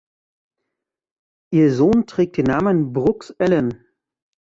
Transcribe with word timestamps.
Ihr 1.53 1.71
Sohn 1.75 2.07
trägt 2.07 2.37
den 2.37 2.45
Namen 2.47 2.91
Brooks 2.91 3.35
Alan. 3.37 3.83